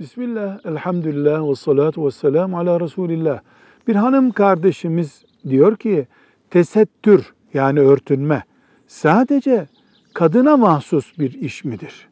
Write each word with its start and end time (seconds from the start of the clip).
Bismillah, 0.00 0.66
elhamdülillah 0.66 1.50
ve 1.50 1.54
salatu 1.54 2.06
ve 2.06 2.10
selamu 2.10 2.58
ala 2.58 2.80
Resulillah. 2.80 3.40
Bir 3.88 3.94
hanım 3.94 4.30
kardeşimiz 4.30 5.24
diyor 5.48 5.76
ki 5.76 6.06
tesettür 6.50 7.34
yani 7.54 7.80
örtünme 7.80 8.42
sadece 8.86 9.66
kadına 10.14 10.56
mahsus 10.56 11.18
bir 11.18 11.32
iş 11.32 11.64
midir? 11.64 12.08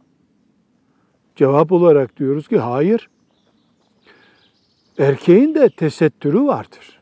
Cevap 1.37 1.73
olarak 1.73 2.17
diyoruz 2.17 2.49
ki 2.49 2.59
hayır. 2.59 3.09
Erkeğin 4.99 5.55
de 5.55 5.71
tesettürü 5.71 6.43
vardır. 6.43 7.01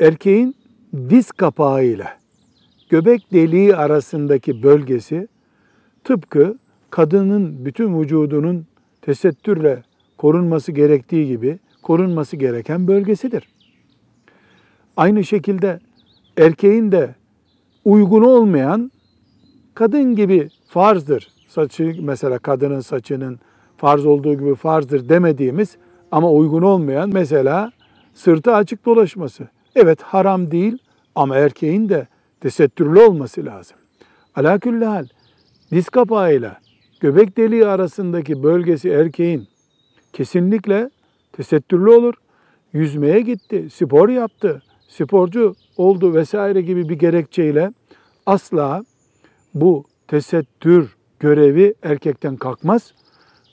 Erkeğin 0.00 0.56
diz 1.10 1.32
kapağıyla 1.32 2.18
göbek 2.88 3.32
deliği 3.32 3.76
arasındaki 3.76 4.62
bölgesi 4.62 5.28
tıpkı 6.04 6.58
kadının 6.90 7.64
bütün 7.64 8.00
vücudunun 8.00 8.69
tesettürle 9.02 9.82
korunması 10.18 10.72
gerektiği 10.72 11.26
gibi 11.26 11.58
korunması 11.82 12.36
gereken 12.36 12.88
bölgesidir. 12.88 13.48
Aynı 14.96 15.24
şekilde 15.24 15.80
erkeğin 16.38 16.92
de 16.92 17.14
uygun 17.84 18.22
olmayan 18.22 18.90
kadın 19.74 20.16
gibi 20.16 20.48
farzdır. 20.68 21.28
Saçı 21.48 21.96
mesela 22.00 22.38
kadının 22.38 22.80
saçının 22.80 23.38
farz 23.76 24.06
olduğu 24.06 24.34
gibi 24.34 24.54
farzdır 24.54 25.08
demediğimiz 25.08 25.76
ama 26.12 26.30
uygun 26.30 26.62
olmayan 26.62 27.10
mesela 27.12 27.72
sırtı 28.14 28.54
açık 28.54 28.86
dolaşması. 28.86 29.48
Evet 29.74 30.02
haram 30.02 30.50
değil 30.50 30.78
ama 31.14 31.36
erkeğin 31.36 31.88
de 31.88 32.06
tesettürlü 32.40 33.00
olması 33.00 33.44
lazım. 33.46 33.76
Alaküllahal 34.36 35.06
diz 35.70 35.88
kapağıyla 35.88 36.60
göbek 37.00 37.36
deliği 37.36 37.66
arasındaki 37.66 38.42
bölgesi 38.42 38.88
erkeğin 38.88 39.48
kesinlikle 40.12 40.90
tesettürlü 41.32 41.90
olur. 41.90 42.14
Yüzmeye 42.72 43.20
gitti, 43.20 43.68
spor 43.70 44.08
yaptı, 44.08 44.62
sporcu 44.88 45.54
oldu 45.76 46.14
vesaire 46.14 46.60
gibi 46.60 46.88
bir 46.88 46.98
gerekçeyle 46.98 47.72
asla 48.26 48.84
bu 49.54 49.84
tesettür 50.08 50.96
görevi 51.20 51.74
erkekten 51.82 52.36
kalkmaz. 52.36 52.94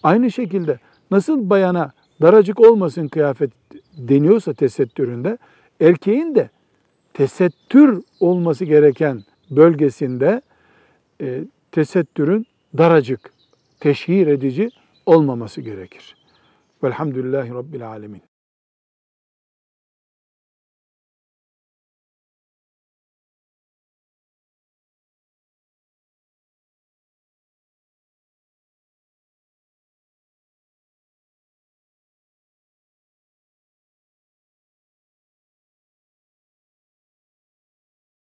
Aynı 0.04 0.32
şekilde 0.32 0.80
nasıl 1.12 1.50
bayana 1.50 1.92
daracık 2.22 2.60
olmasın 2.60 3.08
kıyafet 3.08 3.52
deniyorsa 3.98 4.54
tesettüründe 4.54 5.38
erkeğin 5.82 6.36
de 6.36 6.50
tesettür 7.14 8.04
olması 8.20 8.66
gereken 8.66 9.24
bölgesinde 9.52 10.42
e, 11.22 11.44
tesettürün 11.72 12.46
daracık, 12.78 13.34
teşhir 13.80 14.28
edici 14.28 14.70
olmaması 15.06 15.62
gerekir. 15.62 16.16
Velhamdülillahi 16.84 17.54
Rabbil 17.54 17.88
Alemin. 17.88 18.27